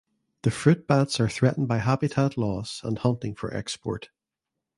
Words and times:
The 0.41 0.49
fruit 0.49 0.87
bats 0.87 1.19
are 1.19 1.29
threatened 1.29 1.67
by 1.67 1.77
habitat 1.77 2.35
loss 2.35 2.81
and 2.83 2.97
hunting 2.97 3.35
for 3.35 3.53
export. 3.53 4.09